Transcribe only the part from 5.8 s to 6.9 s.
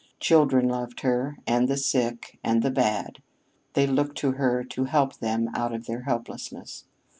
their helplessness.